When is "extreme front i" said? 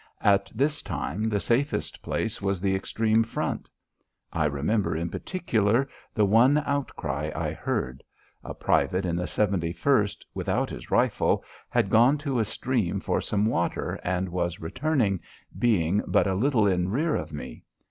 2.73-4.45